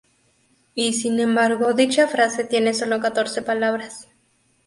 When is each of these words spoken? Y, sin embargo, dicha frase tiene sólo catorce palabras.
Y, 0.73 0.93
sin 0.93 1.19
embargo, 1.19 1.73
dicha 1.75 2.07
frase 2.07 2.43
tiene 2.43 2.73
sólo 2.73 2.99
catorce 2.99 3.43
palabras. 3.43 4.07